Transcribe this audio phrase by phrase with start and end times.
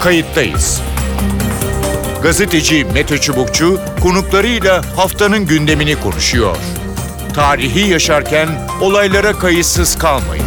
[0.00, 0.82] kayıttayız.
[2.22, 6.56] Gazeteci Mete Çubukçu konuklarıyla haftanın gündemini konuşuyor.
[7.34, 8.48] Tarihi yaşarken
[8.80, 10.44] olaylara kayıtsız kalmayın.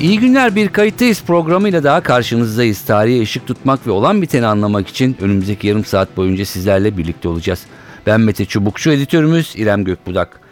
[0.00, 2.80] İyi günler bir kayıttayız programıyla daha karşınızdayız.
[2.84, 7.60] Tarihe ışık tutmak ve olan biteni anlamak için önümüzdeki yarım saat boyunca sizlerle birlikte olacağız.
[8.06, 10.45] Ben Mete Çubukçu, editörümüz İrem Gökbudak.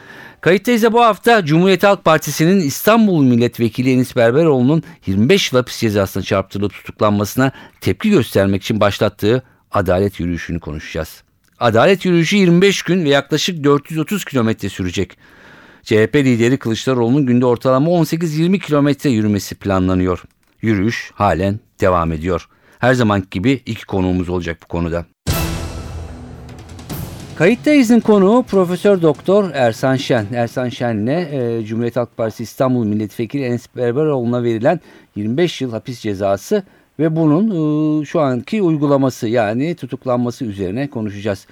[0.44, 6.72] Kayıttayız'a bu hafta Cumhuriyet Halk Partisi'nin İstanbul Milletvekili Enis Berberoğlu'nun 25 yıl hapis cezasına çarptırılıp
[6.72, 11.22] tutuklanmasına tepki göstermek için başlattığı adalet yürüyüşünü konuşacağız.
[11.58, 15.18] Adalet yürüyüşü 25 gün ve yaklaşık 430 kilometre sürecek.
[15.82, 20.22] CHP lideri Kılıçdaroğlu'nun günde ortalama 18-20 kilometre yürümesi planlanıyor.
[20.62, 22.48] Yürüyüş halen devam ediyor.
[22.78, 25.06] Her zamanki gibi iki konuğumuz olacak bu konuda.
[27.38, 30.26] Kayıttayız'ın konuğu Profesör Doktor Ersan Şen.
[30.34, 34.80] Ersan Şen'le e, Cumhuriyet Halk Partisi İstanbul Milletvekili Enes Berberoğlu'na verilen
[35.16, 36.62] 25 yıl hapis cezası
[36.98, 37.50] ve bunun
[38.02, 41.46] e, şu anki uygulaması yani tutuklanması üzerine konuşacağız.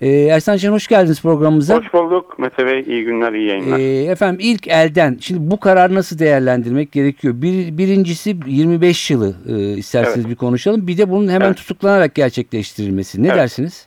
[0.00, 1.76] E, Ersan Şen hoş geldiniz programımıza.
[1.76, 2.80] Hoş bulduk Mete Bey.
[2.80, 3.78] İyi günler, iyi yayınlar.
[3.78, 7.34] E, efendim ilk elden şimdi bu karar nasıl değerlendirmek gerekiyor?
[7.42, 10.28] Bir, birincisi 25 yılı e, isterseniz Evet.
[10.30, 10.86] bir konuşalım.
[10.86, 11.56] Bir de bunun hemen Evet.
[11.56, 13.22] tutuklanarak gerçekleştirilmesi.
[13.22, 13.36] Ne Evet.
[13.36, 13.86] dersiniz?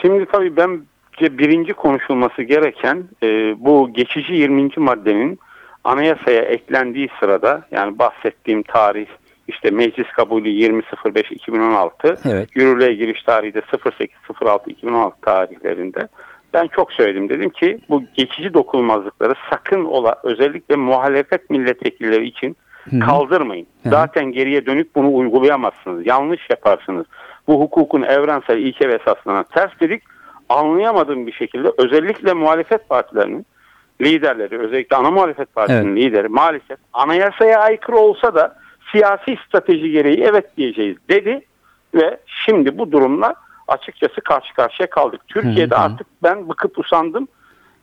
[0.00, 3.26] Şimdi tabii bence birinci konuşulması gereken e,
[3.58, 4.70] bu geçici 20.
[4.76, 5.38] maddenin
[5.84, 9.06] anayasaya eklendiği sırada yani bahsettiğim tarih
[9.48, 12.48] işte meclis kabulü 20.05.2016 Evet.
[12.54, 16.08] yürürlüğe giriş tarihi de 08.06.2016 tarihlerinde
[16.54, 22.56] ben çok söyledim dedim ki bu geçici dokunulmazlıkları sakın ola özellikle muhalefet milletvekilleri için
[22.90, 23.00] Hı hı.
[23.00, 23.66] kaldırmayın.
[23.82, 23.92] Hı hı.
[23.92, 26.06] Zaten geriye dönük bunu uygulayamazsınız.
[26.06, 27.06] Yanlış yaparsınız.
[27.48, 30.02] Bu hukukun evrensel ilke ve esaslarına ters dedik.
[30.48, 33.46] Anlayamadığım bir şekilde özellikle muhalefet partilerinin
[34.00, 38.56] liderleri, özellikle ana muhalefet partisinin lideri maalesef anayasaya aykırı olsa da
[38.92, 41.44] siyasi strateji gereği evet diyeceğiz dedi
[41.94, 43.34] ve şimdi bu durumla
[43.68, 45.20] açıkçası karşı karşıya kaldık.
[45.28, 45.84] Türkiye'de Hı hı.
[45.84, 47.28] artık ben bıkıp usandım.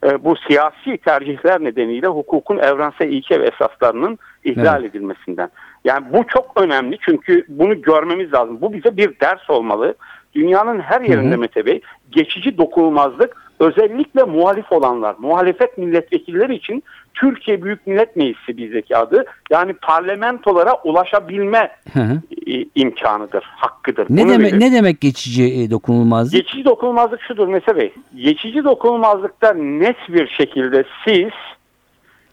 [0.04, 5.50] Ee, bu siyasi tercihler nedeniyle hukukun evrensel ilke ve esaslarının ihlal edilmesinden.
[5.84, 8.60] Yani bu çok önemli çünkü bunu görmemiz lazım.
[8.60, 9.94] Bu bize bir ders olmalı.
[10.34, 11.38] Dünyanın her yerinde Hı hı.
[11.38, 11.80] Mete Bey
[12.10, 16.82] geçici dokunulmazlık özellikle muhalif olanlar, muhalefet milletvekilleri için
[17.14, 19.24] Türkiye Büyük Millet Meclisi bizdeki adı.
[19.50, 22.20] Yani parlamentolara ulaşabilme Hı hı.
[22.46, 24.06] e, imkanıdır, hakkıdır.
[24.10, 26.32] Ne Bunu demek ne demek geçici e, dokunulmazlık?
[26.32, 27.92] Geçici dokunulmazlık şudur Mete Bey.
[28.16, 31.30] Geçici dokunulmazlıkta net bir şekilde siz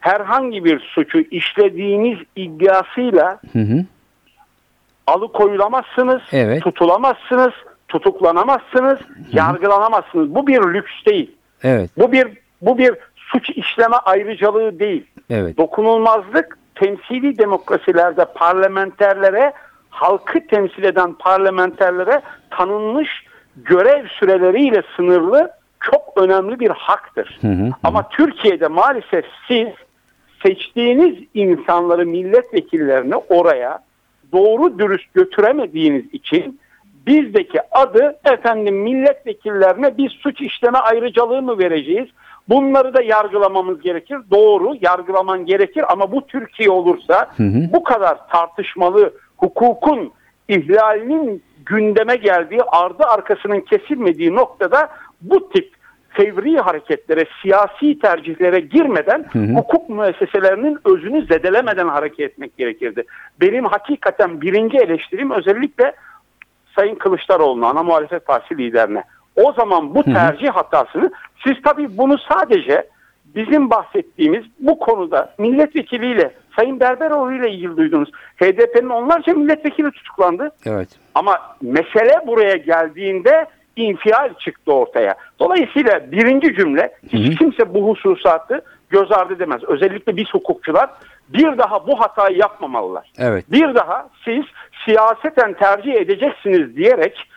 [0.07, 3.85] herhangi bir suçu işlediğiniz iddiasıyla Hı hı.
[5.07, 6.63] alıkoyulamazsınız, Evet.
[6.63, 7.53] tutulamazsınız,
[7.87, 8.99] tutuklanamazsınız,
[9.31, 10.35] yargılanamazsınız.
[10.35, 11.31] Bu bir lüks değil.
[11.63, 12.27] Evet, Bu bir
[12.61, 15.05] bu bir suç işleme ayrıcalığı değil.
[15.29, 15.57] evet.
[15.57, 19.53] Dokunulmazlık temsili demokrasilerde parlamenterlere,
[19.89, 23.09] halkı temsil eden parlamenterlere tanınmış
[23.55, 25.51] görev süreleriyle sınırlı
[25.81, 27.37] çok önemli bir haktır.
[27.41, 27.69] Hı hı, hı.
[27.83, 29.67] Ama Türkiye'de maalesef siz
[30.43, 33.79] seçtiğiniz insanları milletvekillerini oraya
[34.33, 36.59] doğru dürüst götüremediğiniz için
[37.07, 42.07] bizdeki adı efendim milletvekillerine bir suç işleme ayrıcalığı mı vereceğiz?
[42.49, 44.17] Bunları da yargılamamız gerekir.
[44.31, 47.73] Doğru yargılaman gerekir ama bu Türkiye olursa Hı hı.
[47.73, 50.11] bu kadar tartışmalı hukukun
[50.47, 54.89] ihlalinin gündeme geldiği ardı arkasının kesilmediği noktada
[55.21, 55.76] bu tip
[56.17, 59.53] fevri hareketlere, siyasi tercihlere girmeden Hı hı.
[59.53, 63.03] hukuk müesseselerinin özünü zedelemeden hareket etmek gerekirdi.
[63.41, 65.93] Benim hakikaten birinci eleştirim özellikle
[66.75, 69.03] Sayın Kılıçdaroğlu'na, ana muhalefet partisi liderine.
[69.35, 70.13] O zaman bu hı.
[70.13, 71.11] tercih hatasını
[71.43, 72.87] siz tabii bunu sadece
[73.35, 78.09] bizim bahsettiğimiz bu konuda milletvekiliyle Sayın Berberoğlu ile ilgili duydunuz.
[78.41, 80.51] HDP'nin onlarca milletvekili tutuklandı.
[80.65, 80.89] Evet.
[81.15, 83.45] Ama mesele buraya geldiğinde
[83.77, 85.15] infial çıktı ortaya.
[85.39, 89.63] Dolayısıyla birinci cümle hiç kimse bu hususatı göz ardı edemez.
[89.63, 90.89] Özellikle biz hukukçular
[91.29, 93.11] bir daha bu hatayı yapmamalılar.
[93.17, 93.45] Evet.
[93.51, 94.43] Bir daha siz
[94.85, 97.27] siyaseten tercih edeceksiniz diyerek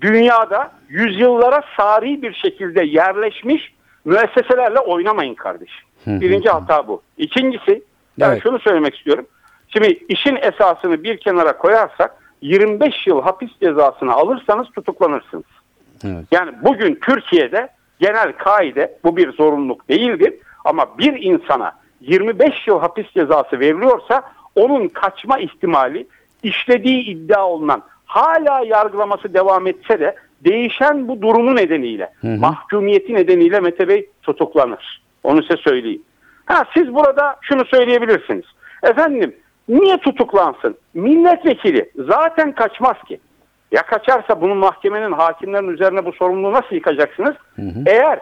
[0.00, 3.74] dünyada yüzyıllara sari bir şekilde yerleşmiş
[4.04, 5.86] müesseselerle oynamayın kardeşim.
[6.06, 7.02] Birinci hata bu.
[7.18, 7.82] İkincisi
[8.20, 8.42] ben Evet.
[8.42, 9.26] şunu söylemek istiyorum.
[9.68, 15.44] Şimdi işin esasını bir kenara koyarsak 25 yıl hapis cezasını alırsanız tutuklanırsınız.
[16.04, 16.24] Evet.
[16.32, 17.68] Yani bugün Türkiye'de
[18.00, 20.34] genel kaide bu bir zorunluluk değildir
[20.64, 24.22] ama bir insana 25 yıl hapis cezası veriliyorsa
[24.54, 26.06] onun kaçma ihtimali
[26.42, 30.14] işlediği iddia olunan hala yargılaması devam etse de
[30.44, 32.40] değişen bu durumu nedeniyle Hı hı.
[32.40, 35.02] mahkumiyeti nedeniyle Mete Bey tutuklanır.
[35.24, 36.02] Onu size söyleyeyim.
[36.46, 38.44] Ha siz burada şunu söyleyebilirsiniz.
[38.82, 39.36] Efendim
[39.68, 40.76] niye tutuklansın?
[40.94, 43.20] Milletvekili zaten kaçmaz ki.
[43.72, 47.34] Ya kaçarsa bunun mahkemenin hakimlerin üzerine bu sorumluluğu nasıl yıkacaksınız?
[47.86, 48.20] Eğer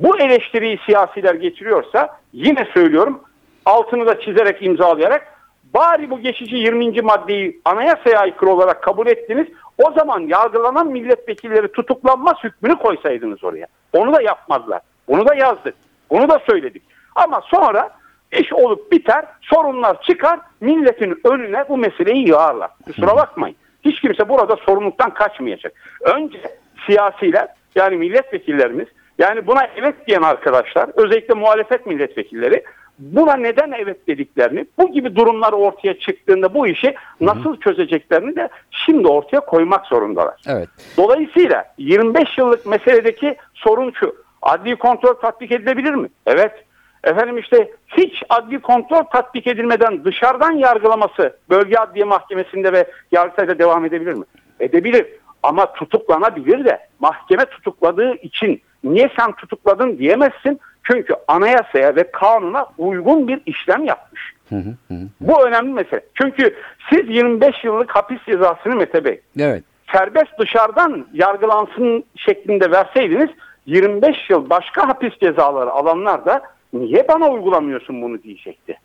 [0.00, 3.20] bu eleştiriyi siyasiler getiriyorsa yine söylüyorum
[3.66, 5.26] altını da çizerek imzalayarak
[5.74, 7.02] bari bu geçici 20.
[7.02, 9.46] maddeyi anayasaya aykırı olarak kabul ettiniz.
[9.78, 13.66] O zaman yargılanan milletvekilleri tutuklanmaz hükmünü koysaydınız oraya.
[13.92, 14.80] Onu da yapmazlar.
[15.08, 15.74] Bunu da yazdık.
[16.10, 16.82] Bunu da söyledik.
[17.14, 17.90] Ama sonra
[18.32, 22.70] iş olup biter, sorunlar çıkar, milletin önüne bu meseleyi yığarlar.
[22.86, 23.56] Kusura bakmayın.
[23.88, 25.72] Hiç kimse burada sorumluluktan kaçmayacak.
[26.00, 26.38] Önce
[26.86, 28.86] siyasiler yani milletvekillerimiz
[29.18, 32.64] yani buna evet diyen arkadaşlar özellikle muhalefet milletvekilleri
[32.98, 39.08] buna neden evet dediklerini bu gibi durumlar ortaya çıktığında bu işi nasıl çözeceklerini de şimdi
[39.08, 40.34] ortaya koymak zorundalar.
[40.48, 40.68] Evet.
[40.96, 44.16] Dolayısıyla 25 yıllık meseledeki sorun şu.
[44.42, 46.08] Adli kontrol tatbik edilebilir mi?
[46.26, 46.64] Evet.
[47.04, 53.84] Efendim işte hiç adli kontrol tatbik edilmeden dışarıdan yargılaması bölge adliye mahkemesinde ve yargıtayda devam
[53.84, 54.24] edebilir mi?
[54.60, 55.06] Edebilir.
[55.42, 60.60] Ama tutuklanabilir de mahkeme tutukladığı için niye sen tutukladın diyemezsin.
[60.84, 64.34] Çünkü anayasaya ve kanuna uygun bir işlem yapmış.
[65.20, 66.00] Bu önemli mesele.
[66.14, 66.56] Çünkü
[66.90, 69.64] siz 25 yıllık hapis cezasını Mete Bey Evet.
[69.92, 73.30] serbest dışarıdan yargılansın şeklinde verseydiniz
[73.66, 76.42] 25 yıl başka hapis cezaları alanlar da
[76.72, 78.78] niye bana uygulamıyorsun bunu diyecekti.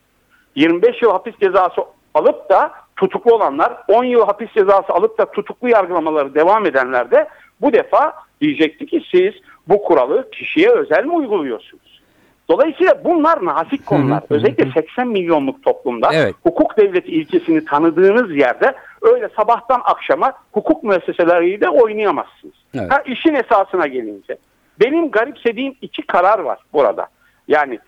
[0.55, 1.81] 25 yıl hapis cezası
[2.13, 7.27] alıp da tutuklu olanlar 10 yıl hapis cezası alıp da tutuklu yargılamaları devam edenler de
[7.61, 9.33] bu defa diyecekti ki siz
[9.67, 12.01] bu kuralı kişiye özel mi uyguluyorsunuz?
[12.49, 14.23] Dolayısıyla bunlar nazik konular.
[14.29, 16.35] Özellikle 80 milyonluk toplumda Evet.
[16.43, 22.53] hukuk devleti ilkesini tanıdığınız yerde öyle sabahtan akşama hukuk müesseseleriyle oynayamazsınız.
[22.75, 22.91] Evet.
[22.91, 24.37] Ha, işin esasına gelince
[24.79, 27.07] benim garipsediğim iki karar var burada.
[27.53, 27.79] Yani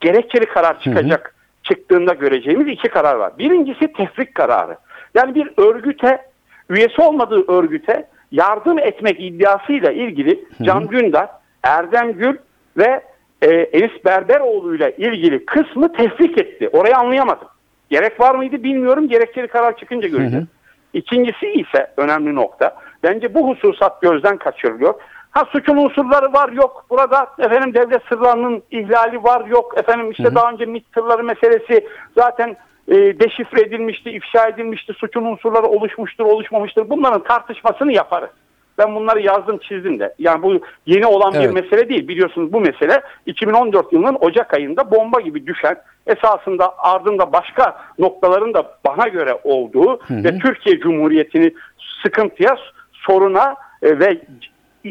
[0.00, 3.32] gerekçeli karar çıkacak çıktığında göreceğimiz iki karar var.
[3.38, 4.76] Birincisi tefrik kararı.
[5.14, 6.22] Yani bir örgüte
[6.70, 11.28] üyesi olmadığı örgüte yardım etmek iddiasıyla ilgili Can Dündar,
[11.62, 12.36] Erdem Gül
[12.76, 13.02] ve
[13.42, 16.68] e, Enis Berberoğlu ile ilgili kısmı tefrik etti.
[16.68, 17.48] Orayı anlayamadım.
[17.90, 19.08] Gerek var mıydı bilmiyorum.
[19.08, 20.44] Gerekçeli karar çıkınca göreceğiz.
[20.92, 22.76] İkincisi ise önemli nokta.
[23.02, 24.94] Bence bu hususat gözden kaçırılıyor.
[25.38, 26.84] Ha suçun unsurları var yok.
[26.90, 29.74] Burada efendim devlet sırlarının ihlali var yok.
[29.78, 31.86] Efendim işte daha önce MİT sırları meselesi
[32.16, 32.56] zaten
[32.88, 34.92] e, deşifre edilmişti, ifşa edilmişti.
[34.92, 36.90] Suçun unsurları oluşmuştur, oluşmamıştır.
[36.90, 38.30] Bunların tartışmasını yaparız.
[38.78, 40.14] Ben bunları yazdım, çizdim de.
[40.18, 41.44] Yani bu yeni olan Evet.
[41.44, 42.08] bir mesele değil.
[42.08, 45.76] Biliyorsunuz bu mesele 2014 yılının Ocak ayında bomba gibi düşen,
[46.06, 51.54] esasında ardında başka noktaların da bana göre olduğu ve Türkiye Cumhuriyeti'ni
[52.02, 52.56] sıkıntıya,
[52.92, 54.20] soruna e, ve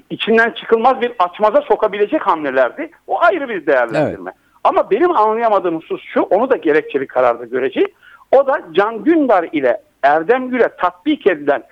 [0.10, 2.92] içinden çıkılmaz bir açmaza sokabilecek hamlelerdi.
[3.08, 4.32] O ayrı bir değerlendirme.
[4.64, 7.90] Ama benim anlayamadığım husus şu, onu da gerekçeli kararda göreceğiz.
[8.32, 11.64] O da Can Dündar ile Erdem Gül'e tatbik edilen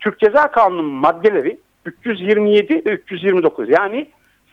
[0.00, 4.06] Türk Ceza Kanunu'nun maddeleri 327 ve 329 yani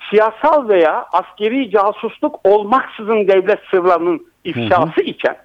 [0.10, 5.38] siyasal veya askeri casusluk olmaksızın devlet sırlarının ifşası iken,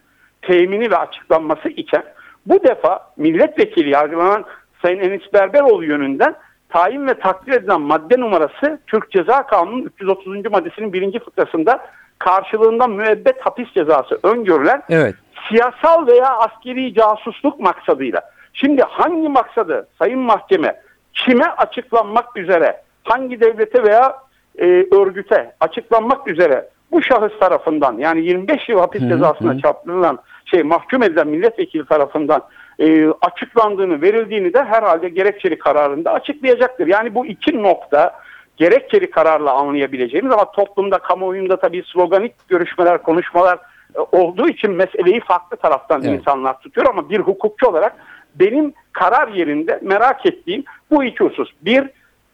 [0.42, 2.04] temini ve açıklanması iken
[2.46, 4.44] bu defa milletvekili yargılanan
[4.82, 6.34] Sayın Enis Berberoğlu yönünden
[6.74, 10.44] tayin ve takdir edilen madde numarası Türk Ceza Kanunu'nun 330.
[10.50, 11.86] maddesinin birinci fıkrasında
[12.18, 15.14] karşılığında müebbet hapis cezası öngörülen Evet.
[15.48, 18.20] siyasal veya askeri casusluk maksadıyla.
[18.52, 20.80] Şimdi hangi maksadı Sayın Mahkeme
[21.12, 24.16] kime açıklanmak üzere hangi devlete veya
[24.58, 24.66] e,
[24.96, 31.28] örgüte açıklanmak üzere bu şahıs tarafından yani 25 yıl hapis cezasına çarptırılan şey mahkum edilen
[31.28, 32.42] milletvekili tarafından
[32.78, 36.86] e, açıklandığını verildiğini de herhalde gerekçeli kararında açıklayacaktır.
[36.86, 38.20] Yani bu iki nokta
[38.56, 43.58] gerekçeli kararla anlayabileceğimiz ama toplumda kamuoyunda tabii sloganik görüşmeler konuşmalar
[43.96, 46.20] e, olduğu için meseleyi farklı taraftan Evet.
[46.20, 47.96] insanlar tutuyor ama bir hukukçu olarak
[48.34, 51.50] benim karar yerinde merak ettiğim bu iki husus.
[51.62, 51.90] Bir,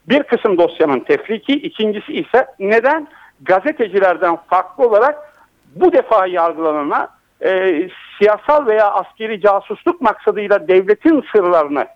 [0.08, 3.08] bir kısım dosyanın tefriki, ikincisi ise neden
[3.42, 5.18] gazetecilerden farklı olarak
[5.74, 7.08] bu defa yargılanana
[7.44, 11.86] e, siyasal veya askeri casusluk maksadıyla devletin sırlarını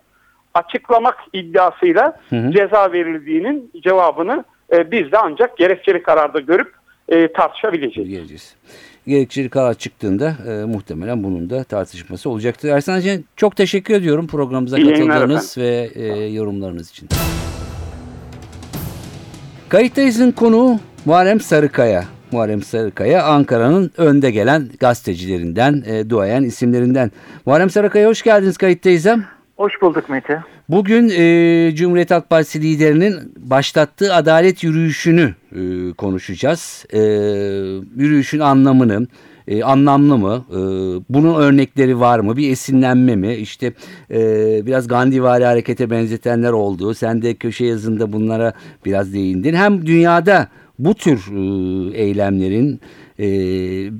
[0.53, 6.73] açıklamak iddiasıyla ceza verildiğinin cevabını e, biz de ancak gerekçeli kararda görüp
[7.09, 8.09] e, tartışabileceğiz.
[8.09, 8.55] Geleceğiz.
[9.07, 12.69] Gerekçeli karar çıktığında e, muhtemelen bunun da tartışması olacaktır.
[12.69, 17.09] Ersan Can çok teşekkür ediyorum programımıza İyi katıldığınız ve e, yorumlarınız için.
[19.69, 22.14] Kayıttayız'ın konuğu Muharrem Sarıkaya.
[22.35, 27.11] Muharrem Sarıkaya Ankara'nın önde gelen gazetecilerinden, e, duayen isimlerinden.
[27.45, 29.19] Muharrem Sarıkaya hoş geldiniz Kayıttayız'a.
[29.57, 30.43] Hoş bulduk Mete.
[30.69, 36.85] Bugün e, Cumhuriyet Halk Partisi liderinin başlattığı adalet yürüyüşünü e, konuşacağız.
[36.93, 36.99] E,
[37.95, 39.07] yürüyüşün anlamını,
[39.47, 40.45] e, anlamlı mı?
[40.51, 40.57] E,
[41.09, 42.37] bunun örnekleri var mı?
[42.37, 43.35] Bir esinlenme mi?
[43.35, 43.73] İşte
[44.11, 44.19] e,
[44.65, 46.93] biraz Gandhivari harekete benzetenler oldu.
[46.93, 48.53] Sen de köşe yazında bunlara
[48.85, 49.53] biraz değindin.
[49.53, 50.47] Hem dünyada
[50.79, 52.81] bu tür e, eylemlerin
[53.19, 53.27] e,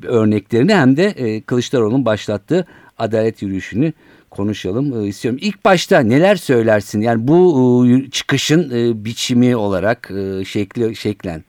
[0.08, 2.65] örneklerini hem de e, Kılıçdaroğlu'nun başlattığı
[2.98, 3.94] adalet yürüyüşünü
[4.29, 5.39] konuşalım e, istiyorum.
[5.44, 7.01] İlk başta neler söylersin?
[7.01, 11.44] Yani bu e, çıkışın e, biçimi olarak e, şekli şeklen.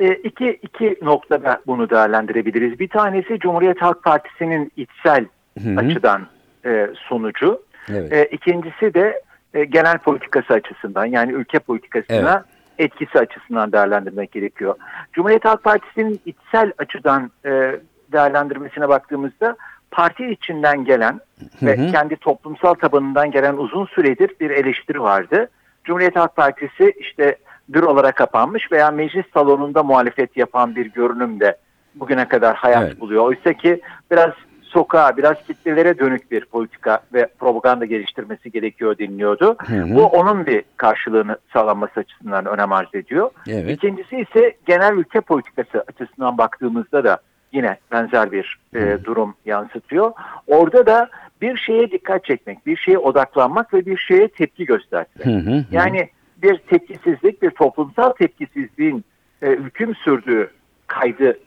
[0.00, 2.80] E, iki, iki noktada bunu değerlendirebiliriz.
[2.80, 5.26] Bir tanesi Cumhuriyet Halk Partisi'nin içsel
[5.62, 5.76] Hı hı.
[5.76, 6.26] açıdan
[6.64, 7.62] e, sonucu.
[7.90, 8.12] Evet.
[8.12, 9.22] E, ikincisi de
[9.54, 12.44] e, genel politikası açısından yani ülke politikasına
[12.78, 14.74] etkisi açısından değerlendirmek gerekiyor.
[15.12, 17.80] Cumhuriyet Halk Partisi'nin içsel açıdan e,
[18.12, 19.56] değerlendirmesine baktığımızda
[19.90, 21.20] parti içinden gelen
[21.62, 21.92] ve Hı hı.
[21.92, 25.48] kendi toplumsal tabanından gelen uzun süredir bir eleştiri vardı.
[25.84, 27.36] Cumhuriyet Halk Partisi işte
[27.68, 31.56] bürolara kapanmış veya meclis salonunda muhalefet yapan bir görünümde
[31.94, 33.00] bugüne kadar hayat Evet.
[33.00, 33.24] buluyor.
[33.24, 33.80] Oysa ki
[34.10, 34.30] biraz
[34.68, 39.56] sokağa, biraz kitlelere dönük bir politika ve propaganda geliştirmesi gerekiyor deniliyordu.
[39.66, 39.94] Hı hı.
[39.94, 43.30] Bu onun bir karşılığını sağlanması açısından önem arz ediyor.
[43.48, 43.70] Evet.
[43.70, 47.18] İkincisi ise genel ülke politikası açısından baktığımızda da
[47.52, 50.12] yine benzer bir e, durum yansıtıyor.
[50.46, 51.08] Orada da
[51.42, 55.26] bir şeye dikkat çekmek, bir şeye odaklanmak ve bir şeye tepki göstermek.
[55.26, 55.64] Hı hı hı.
[55.70, 56.08] Yani
[56.42, 59.04] bir tepkisizlik, bir toplumsal tepkisizliğin
[59.42, 60.50] e, hüküm sürdüğü
[60.86, 61.38] kaydı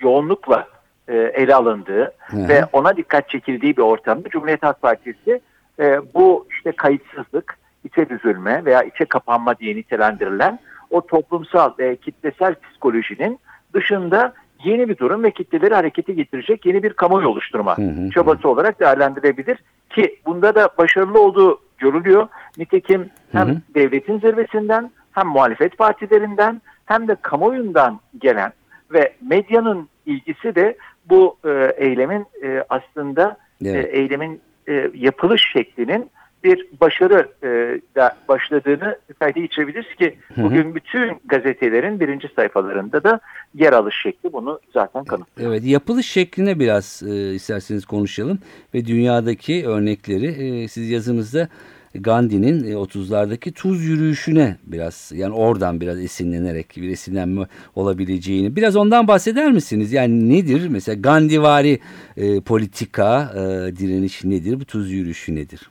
[0.00, 0.68] yoğunlukla
[1.08, 2.48] e, ele alındığı Hı.
[2.48, 5.40] ve ona dikkat çekildiği bir ortamda Cumhuriyet Halk Partisi
[5.78, 10.58] e, bu işte kayıtsızlık, içe düzülme veya içe kapanma diye nitelendirilen
[10.90, 13.38] o toplumsal ve kitlesel psikolojinin
[13.74, 14.34] dışında
[14.64, 18.10] yeni bir durum ve kitleleri harekete getirecek yeni bir kamuoyu oluşturma Hı hı.
[18.10, 19.58] çabası olarak değerlendirebilir
[19.90, 22.28] ki bunda da başarılı olduğu görülüyor.
[22.58, 23.56] Nitekim hem Hı hı.
[23.74, 28.52] devletin zirvesinden hem muhalefet partilerinden hem de kamuoyundan gelen
[28.92, 30.76] ve medyanın ilgisi de
[31.10, 33.84] bu e, eylemin e, aslında Evet.
[33.84, 36.10] e, eylemin e, yapılış şeklinin
[36.44, 40.44] bir başarı e, da başladığını kayda geçirebiliriz ki Hı hı.
[40.44, 43.20] bugün bütün gazetelerin birinci sayfalarında da
[43.54, 45.50] yer alış şekli bunu zaten kanıtlıyor.
[45.50, 48.38] Evet, yapılış şekline biraz e, isterseniz konuşalım
[48.74, 51.48] ve dünyadaki örnekleri e, siz yazınızda
[51.94, 59.08] Gandhi'nin e, 30'lardaki tuz yürüyüşüne biraz yani oradan biraz esinlenerek bir esinlenme olabileceğini biraz ondan
[59.08, 59.92] bahseder misiniz?
[59.92, 61.78] Yani nedir mesela Gandhivari
[62.16, 63.40] e, politika e,
[63.76, 64.60] direniş nedir?
[64.60, 65.70] Bu tuz yürüyüşü nedir?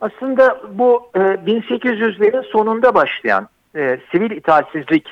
[0.00, 5.08] Aslında bu e, 1800'lerin sonunda başlayan e, sivil itaatsizlik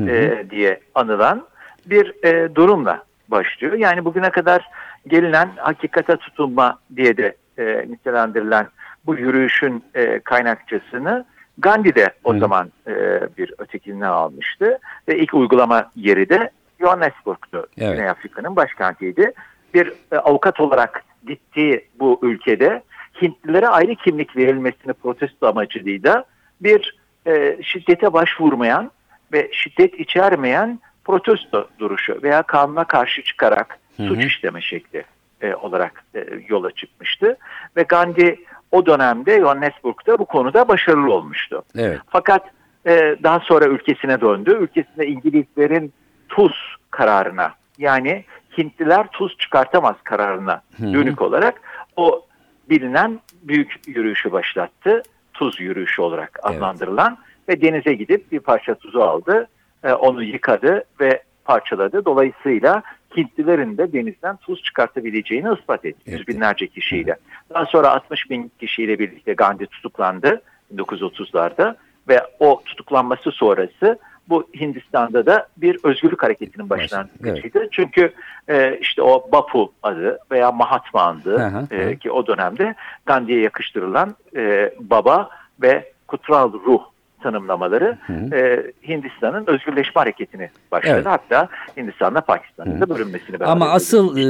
[0.00, 1.46] e, diye anılan
[1.86, 3.72] bir e, durumla başlıyor.
[3.72, 4.68] Yani bugüne kadar
[5.06, 8.66] gelinen hakikate tutunma diye de e, nitelendirilen
[9.06, 11.24] bu yürüyüşün e, kaynakçasını
[11.58, 12.38] Gandhi de o Hı.
[12.38, 12.92] zaman e,
[13.38, 17.66] bir ötekiline almıştı ve ilk uygulama yeri de Johannesburg'tu.
[17.78, 17.96] Evet.
[17.96, 19.32] Güney Afrika'nın başkentiydi.
[19.74, 22.82] Bir e, avukat olarak gittiği bu ülkede
[23.22, 26.24] Hintlilere ayrı kimlik verilmesini protesto amacıyla
[26.60, 28.90] bir e, şiddete başvurmayan
[29.32, 34.08] ve şiddet içermeyen protesto duruşu veya kanuna karşı çıkarak Hı hı.
[34.08, 35.04] suç işleme şekli
[35.40, 37.36] e, olarak e, yola çıkmıştı.
[37.76, 38.44] Ve Gandhi
[38.74, 41.62] o dönemde Johannesburg'da bu konuda başarılı olmuştu.
[41.78, 41.98] Evet.
[42.08, 42.42] Fakat
[42.86, 44.58] e, daha sonra ülkesine döndü.
[44.60, 45.92] Ülkesinde İngilizlerin
[46.28, 48.24] tuz kararına yani
[48.58, 50.92] Hintliler tuz çıkartamaz kararına Hı hı.
[50.94, 51.60] dönük olarak
[51.96, 52.26] o
[52.70, 55.02] bilinen büyük yürüyüşü başlattı.
[55.34, 56.56] Tuz yürüyüşü olarak Evet.
[56.56, 59.48] adlandırılan ve denize gidip bir parça tuzu aldı.
[59.84, 62.04] e, onu yıkadı ve parçaladı.
[62.04, 62.82] Dolayısıyla
[63.16, 66.02] Hintlilerin de denizden tuz çıkartabileceğini ispat etti.
[66.06, 66.18] Evet.
[66.18, 67.16] Yüz binlerce kişiyle.
[67.54, 70.42] Daha sonra 60 bin kişiyle birlikte Gandhi tutuklandı
[70.74, 71.76] 1930'larda
[72.08, 77.68] ve o tutuklanması sonrası bu Hindistan'da da bir özgürlük hareketinin başlangıcıydı.
[77.70, 78.12] Çünkü
[78.48, 82.74] e, işte o Bapu adı veya Mahatma hı, e, ki o dönemde
[83.06, 85.30] Gandhi'ye yakıştırılan e, baba
[85.62, 86.82] ve kutral ruh
[87.24, 88.36] tanımlamaları hı.
[88.36, 90.92] e, Hindistan'ın özgürleşme hareketini başladı.
[90.94, 91.06] Evet.
[91.06, 94.22] Hatta Hindistan'la Pakistan'ın da bölünmesini beraber Ama asıl e,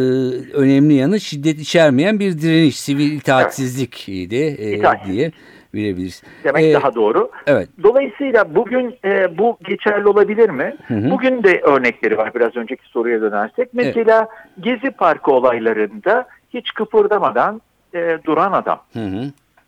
[0.55, 5.15] önemli yanı şiddet içermeyen bir direniş, sivil itaatsizlik de e, İtaatsizlik.
[5.15, 5.33] diye
[5.75, 6.23] bilebiliriz.
[6.45, 7.31] demek E, daha doğru.
[7.47, 7.69] Evet.
[7.83, 10.77] Dolayısıyla bugün e, bu geçerli olabilir mi?
[10.89, 11.11] Hı hı.
[11.11, 13.69] Bugün de örnekleri var biraz önceki soruya dönersek.
[13.75, 14.29] Mesela
[14.61, 17.61] Gezi Parkı olaylarında hiç kıpırdamadan
[17.95, 18.81] e, duran adam.
[18.93, 19.25] Hı hı.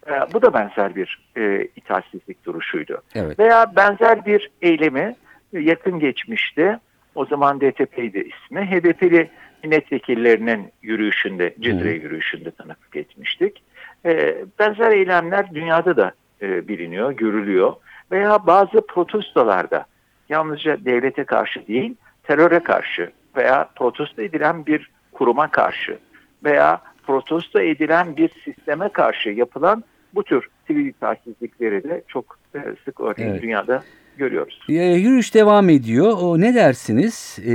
[0.08, 3.02] E, bu da benzer bir e, itaatsizlik duruşuydu.
[3.14, 3.38] Evet.
[3.38, 5.16] Veya benzer bir eylemi
[5.52, 6.80] yakın geçmişte
[7.14, 8.60] o zaman DTP'ydi ismi.
[8.60, 9.30] HDP'li
[9.64, 12.02] milletvekillerinin yürüyüşünde, Cidre Hı.
[12.02, 13.62] yürüyüşünde tanıklık etmiştik.
[14.06, 17.72] E, benzer eylemler dünyada da e, biliniyor, görülüyor.
[18.12, 19.86] Veya bazı protestolarda
[20.28, 25.98] yalnızca devlete karşı değil, teröre karşı veya protesto edilen bir kuruma karşı
[26.44, 29.84] veya protesto edilen bir sisteme karşı yapılan
[30.16, 33.42] bu tür sivil itaatsizlikleri de çok e, sık örneğin Evet.
[33.42, 33.82] dünyada
[34.16, 34.61] görüyoruz.
[34.68, 36.12] E, yürüyüş devam ediyor.
[36.23, 37.38] O ne dersiniz?
[37.46, 37.52] E,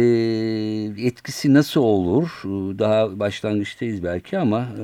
[1.08, 2.41] etkisi nasıl olur?
[2.46, 4.84] E, Daha başlangıçtayız belki ama e,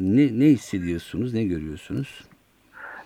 [0.00, 2.24] ne, ne hissediyorsunuz, ne görüyorsunuz?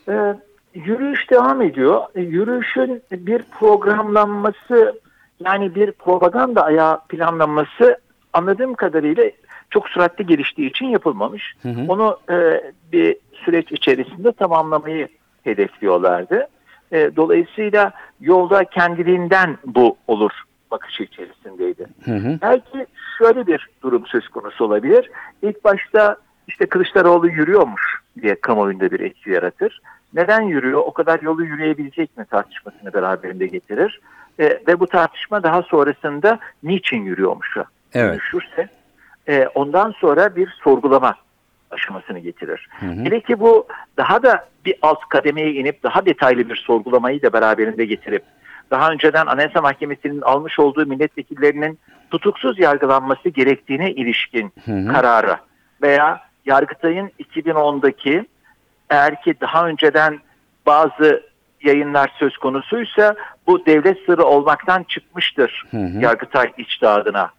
[0.08, 0.34] Ee,
[0.74, 2.00] yürüyüş devam ediyor.
[2.14, 5.00] Ee, Yürüyüşün bir programlanması
[5.44, 7.98] yani bir propaganda ayağı planlanması
[8.32, 9.24] anladığım kadarıyla
[9.74, 11.54] çok süratli geliştiği için yapılmamış.
[11.62, 11.84] Hı hı.
[11.88, 12.62] Onu e,
[12.92, 15.08] bir süreç içerisinde tamamlamayı
[15.44, 16.48] hedefliyorlardı.
[16.92, 20.30] E, dolayısıyla yolda kendiliğinden bu olur
[20.70, 21.86] bakışı içerisindeydi.
[22.04, 22.38] Hı hı.
[22.42, 22.86] Belki
[23.18, 25.10] şöyle bir durum söz konusu olabilir.
[25.42, 26.16] İlk başta
[26.48, 29.80] işte Kılıçdaroğlu yürüyormuş diye kamuoyunda bir etki yaratır.
[30.14, 30.82] Neden yürüyor?
[30.86, 34.00] O kadar yolu yürüyebilecek mi tartışmasını beraberinde getirir.
[34.40, 37.64] E, ve bu tartışma daha sonrasında niçin yürüyormuşa
[37.94, 38.10] Evet.
[38.12, 38.68] dönüşürse
[39.28, 41.14] e, ondan sonra bir sorgulama
[41.70, 42.68] aşamasını getirir.
[42.80, 43.04] Hı hı.
[43.04, 43.66] Hele ki bu
[43.96, 48.22] daha da bir alt kademeye inip daha detaylı bir sorgulamayı da beraberinde getirip
[48.70, 51.78] daha önceden Anayasa Mahkemesi'nin almış olduğu milletvekillerinin
[52.10, 54.92] tutuksuz yargılanması gerektiğine ilişkin Hı hı.
[54.92, 55.40] karara
[55.82, 58.26] veya Yargıtay'ın 2010'daki
[58.90, 60.20] eğer ki daha önceden
[60.66, 61.22] bazı
[61.62, 63.14] yayınlar söz konusuysa
[63.46, 65.98] bu devlet sırrı olmaktan çıkmıştır Hı hı.
[66.00, 67.30] Yargıtay içtihadına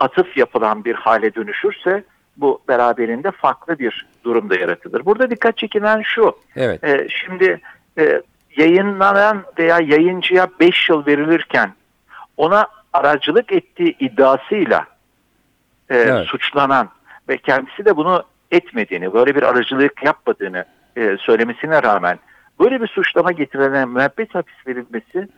[0.00, 2.04] atıf yapılan bir hale dönüşürse
[2.36, 5.04] bu beraberinde farklı bir durumda yaratılır.
[5.04, 6.38] Burada dikkat çekilen şu.
[6.56, 6.84] Evet.
[6.84, 7.60] e, şimdi
[7.98, 8.22] e,
[8.56, 11.72] yayınlanan veya yayıncıya 5 yıl verilirken
[12.36, 14.86] ona aracılık ettiği iddiasıyla
[15.90, 16.26] e, Evet.
[16.26, 16.88] suçlanan
[17.28, 20.64] ve kendisi de bunu etmediğini, böyle bir aracılık yapmadığını
[20.96, 22.18] e, söylemesine rağmen
[22.60, 25.28] böyle bir suçlama getirilen müebbet hapis verilmesi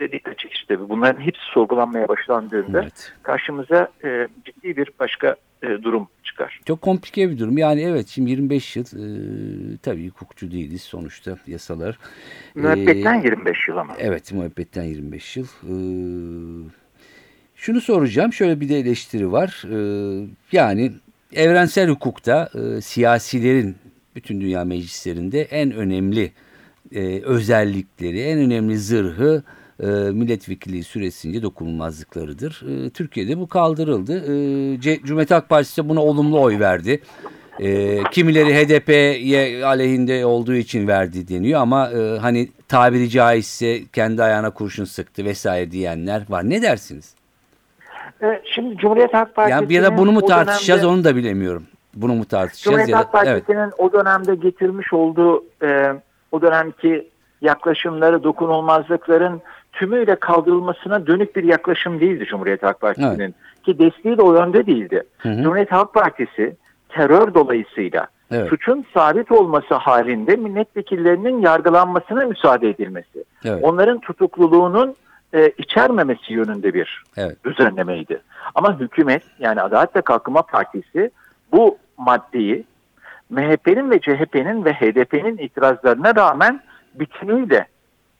[0.00, 0.88] de dikkat çekici tabii.
[0.88, 3.12] Bunların hepsi sorgulanmaya başlandığında Evet.
[3.22, 6.60] karşımıza e, ciddi bir başka e, durum çıkar.
[6.66, 7.58] Çok komplike bir durum.
[7.58, 11.98] Yani evet şimdi 25 yıl e, tabii hukukçu değiliz sonuçta yasalar.
[12.54, 13.94] Müebbetten E, 25 yıl ama.
[13.98, 15.46] Evet muhabbetten 25 yıl.
[15.46, 16.70] Ee,
[17.56, 19.64] şunu soracağım şöyle bir de eleştiri var.
[19.72, 20.92] Ee, yani
[21.32, 23.76] evrensel hukukta e, siyasilerin
[24.14, 26.32] bütün dünya meclislerinde en önemli
[26.92, 29.42] e, özellikleri, en önemli zırhı
[29.82, 32.62] e, milletvekilliği süresince dokunulmazlıklarıdır.
[32.68, 34.16] E, Türkiye'de bu kaldırıldı.
[34.16, 37.00] E, Cumhuriyet Halk Partisi de buna olumlu oy verdi.
[37.60, 44.50] E, kimileri HDP'ye aleyhinde olduğu için verdi deniyor ama e, hani tabiri caizse kendi ayağına
[44.50, 46.50] kurşun sıktı vesaire diyenler var.
[46.50, 47.14] Ne dersiniz?
[48.22, 51.66] E, şimdi Cumhuriyet Halk Partisi'nin Yani ya da bunu mu tartışacağız dönemde- onu da bilemiyorum.
[51.94, 53.46] Bunu mu tartışacağız Cumhuriyet ya Halk da evet.
[53.46, 55.92] Partisi'nin o dönemde getirmiş olduğu e,
[56.32, 57.08] o dönemki
[57.40, 63.34] yaklaşımları, dokunulmazlıkların tümüyle kaldırılmasına dönük bir yaklaşım değildi Cumhuriyet Halk Partisi'nin.
[63.64, 65.02] Ki desteği de o yönde değildi.
[65.18, 65.42] Hı hı.
[65.42, 66.56] Cumhuriyet Halk Partisi
[66.88, 68.48] terör dolayısıyla Evet.
[68.48, 73.24] suçun sabit olması halinde milletvekillerinin yargılanmasına müsaade edilmesi.
[73.44, 73.64] Evet.
[73.64, 74.96] Onların tutukluluğunun
[75.34, 77.44] e, içermemesi yönünde bir Evet.
[77.44, 78.20] düzenlemeydi.
[78.54, 81.10] Ama hükümet yani Adalet ve Kalkınma Partisi
[81.52, 82.64] bu maddeyi
[83.30, 86.60] MHP'nin ve CHP'nin ve HDP'nin itirazlarına rağmen
[86.94, 87.66] bütünüyle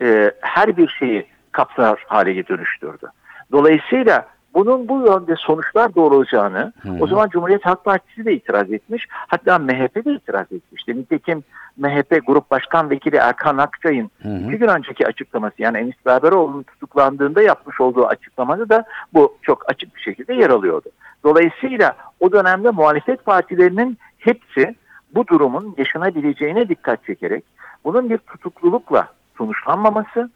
[0.02, 3.06] e, her bir şeyi kapsar hale dönüştürdü.
[3.52, 6.96] Dolayısıyla bunun bu yönde sonuçlar doğuracağını hı.
[7.00, 9.06] o zaman Cumhuriyet Halk Partisi de itiraz etmiş.
[9.10, 10.96] Hatta MHP de itiraz etmişti.
[10.96, 11.44] Nitekim
[11.76, 14.28] MHP Grup Başkan Vekili Erkan Akçay'ın hı.
[14.28, 18.84] iki gün önceki açıklaması yani Enis Berberoğlu'nun tutuklandığında yapmış olduğu açıklamada da
[19.14, 20.88] bu çok açık bir şekilde yer alıyordu.
[21.24, 24.74] Dolayısıyla o dönemde muhalefet partilerinin hepsi
[25.14, 27.44] bu durumun yaşanabileceğine dikkat çekerek
[27.84, 29.08] bunun bir tutuklulukla
[29.38, 30.30] sonuçlanmaması,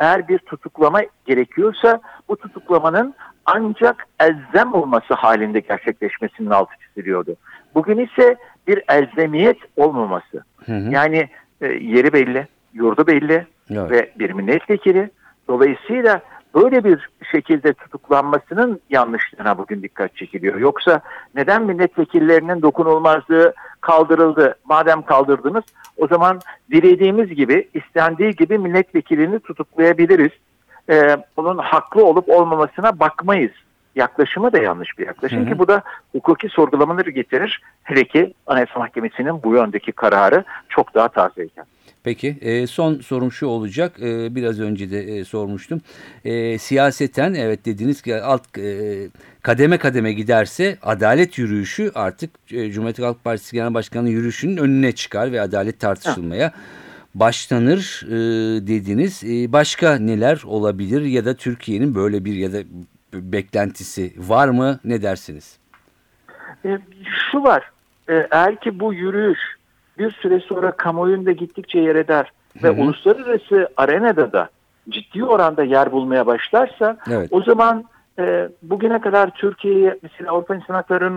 [0.00, 3.14] eğer bir tutuklama gerekiyorsa bu tutuklamanın
[3.46, 7.36] ancak elzem olması halinde gerçekleşmesinin altı çiziliyordu.
[7.74, 8.36] Bugün ise
[8.66, 10.44] bir elzemiyet olmaması.
[10.66, 10.90] Hı hı.
[10.90, 11.28] Yani
[11.60, 13.90] e, yeri belli, yurdu belli Evet.
[13.90, 15.10] ve bir milletvekili.
[15.48, 16.20] Dolayısıyla
[16.54, 20.58] böyle bir şekilde tutuklanmasının yanlışlığına bugün dikkat çekiliyor.
[20.58, 21.00] Yoksa
[21.34, 24.54] neden milletvekillerinin dokunulmazlığı kaldırıldı?
[24.64, 25.64] Madem kaldırdınız
[25.96, 30.30] o zaman dilediğimiz gibi, istendiği gibi milletvekilini tutuklayabiliriz.
[30.90, 33.52] Ee, bunun haklı olup olmamasına bakmayız.
[34.00, 35.48] Yaklaşımı da yanlış bir yaklaşım Hı hı.
[35.48, 35.82] ki bu da
[36.12, 37.62] hukuki sorgulamaları getirir.
[37.82, 41.64] Hele ki Anayasa Mahkemesi'nin bu yöndeki kararı çok daha tazeyken.
[42.04, 44.02] Peki e, son sorum şu olacak.
[44.02, 45.80] E, biraz önce de e, sormuştum.
[46.24, 49.08] E, siyaseten evet dediniz ki alt e,
[49.42, 55.32] kademe kademe giderse adalet yürüyüşü artık e, Cumhuriyet Halk Partisi Genel Başkanı yürüyüşünün önüne çıkar
[55.32, 56.52] ve adalet tartışılmaya
[57.14, 58.10] başlanır e,
[58.66, 59.24] dediniz.
[59.24, 62.58] E, başka neler olabilir ya da Türkiye'nin böyle bir ya da
[63.12, 64.78] beklentisi var mı?
[64.84, 65.58] Ne dersiniz?
[66.64, 66.78] E,
[67.30, 67.70] şu var,
[68.08, 69.38] e, eğer ki bu yürüyüş
[69.98, 72.80] bir süre sonra kamuoyunda gittikçe yer eder ve Hı hı.
[72.80, 74.48] uluslararası arenada da
[74.88, 77.28] ciddi oranda yer bulmaya başlarsa Evet.
[77.30, 77.84] o zaman
[78.18, 81.12] e, bugüne kadar Türkiye'ye mesela Avrupa İnsan Hakları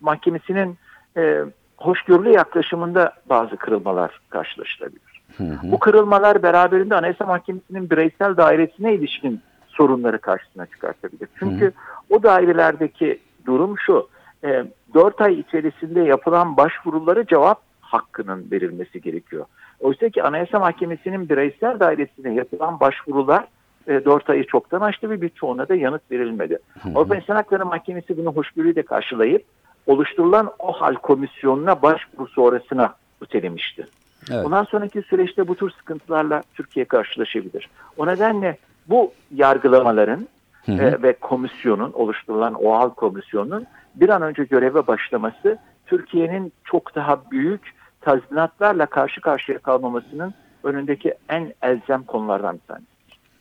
[0.00, 0.78] Mahkemesi'nin
[1.16, 1.38] e,
[1.76, 5.22] hoşgörülü yaklaşımında bazı kırılmalar karşılaşılabilir.
[5.36, 5.72] Hı hı.
[5.72, 9.40] Bu kırılmalar beraberinde Anayasa Mahkemesi'nin bireysel dairesine ilişkin
[9.80, 11.28] sorunları karşısına çıkartabilir.
[11.38, 11.72] Çünkü
[12.10, 14.08] o dairelerdeki durum şu,
[14.44, 14.64] e,
[14.94, 19.44] 4 ay içerisinde yapılan başvurulara cevap hakkının verilmesi gerekiyor.
[19.80, 23.44] Oysa ki Anayasa Mahkemesi'nin bireysel dairesine yapılan başvurular
[23.86, 26.58] e, 4 ayı çoktan aştı ve birçoğuna da yanıt verilmedi.
[26.94, 29.44] Avrupa İnsan Hakları Mahkemesi bunu hoşgörüyle karşılayıp
[29.86, 33.86] oluşturulan o hal komisyonuna başvuru sonrasına ötelemişti.
[34.30, 34.44] Evet.
[34.44, 37.68] Bundan sonraki süreçte bu tür sıkıntılarla Türkiye karşılaşabilir.
[37.96, 38.56] O nedenle
[38.88, 40.28] bu yargılamaların
[40.66, 40.82] Hı hı.
[40.82, 47.60] e, ve komisyonun oluşturulan OHAL komisyonunun bir an önce göreve başlaması Türkiye'nin çok daha büyük
[48.00, 52.86] tazminatlarla karşı karşıya kalmamasının önündeki en elzem konulardan bir tanesi.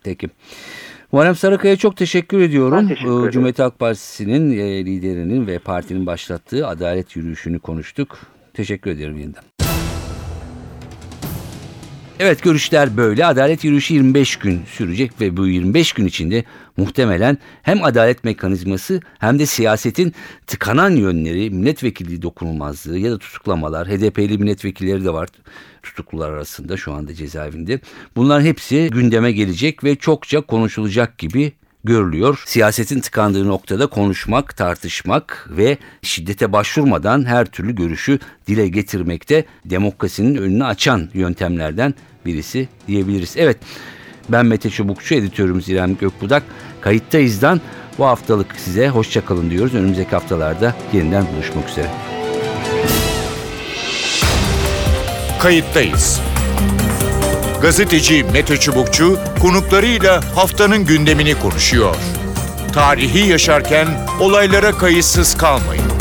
[0.04, 0.30] Peki.
[1.12, 2.78] Muharrem Sarıkaya çok teşekkür ediyorum.
[2.78, 3.32] Ben teşekkür Ee, ederim.
[3.32, 8.18] Cumhuriyet Halk Partisi'nin e, liderinin ve partinin başlattığı adalet yürüyüşünü konuştuk.
[8.54, 9.44] Teşekkür ederim yeniden.
[12.20, 13.26] Evet görüşler böyle.
[13.26, 16.44] Adalet yürüyüşü 25 gün sürecek ve bu 25 gün içinde
[16.78, 20.14] muhtemelen hem adalet mekanizması hem de siyasetin
[20.48, 25.30] tıkanan yönleri, milletvekili dokunulmazlığı ya da tutuklamalar, HDP'li milletvekilleri de var
[25.84, 27.80] tutuklular arasında şu anda cezaevinde.
[28.16, 31.52] Bunların hepsi gündeme gelecek ve çokça konuşulacak gibi
[31.84, 32.44] görülüyor.
[32.46, 40.66] Siyasetin tıkandığı noktada konuşmak, tartışmak ve şiddete başvurmadan her türlü görüşü dile getirmekte demokrasinin önünü
[40.66, 41.94] açan yöntemlerden
[42.26, 43.34] birisi diyebiliriz.
[43.38, 43.58] Evet
[44.30, 46.44] ben Mete Çubukçu, editörümüz İrem Gökbudak.
[46.82, 47.62] Kayıttayız'dan
[47.98, 49.76] bu haftalık size hoşçakalın diyoruz.
[49.76, 51.88] Önümüzdeki haftalarda yeniden buluşmak üzere.
[55.40, 56.22] Kayıttayız.
[57.62, 61.96] Gazeteci Mete Çubukçu konuklarıyla haftanın gündemini konuşuyor.
[62.74, 63.88] Tarihi yaşarken
[64.20, 65.99] olaylara kayıtsız kalmayın.